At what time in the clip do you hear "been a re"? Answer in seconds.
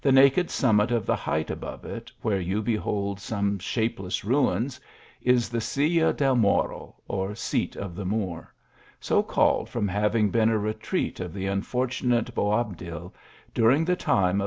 10.31-10.73